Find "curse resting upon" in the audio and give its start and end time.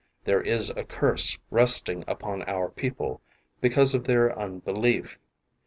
0.83-2.41